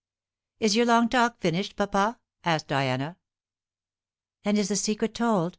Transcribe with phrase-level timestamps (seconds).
[0.59, 3.17] "Is your long talk finished, papa?" asked Diana.
[4.43, 5.49] "And is the secret told?"